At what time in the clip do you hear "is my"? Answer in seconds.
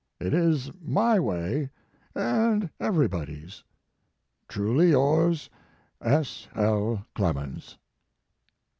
0.33-1.19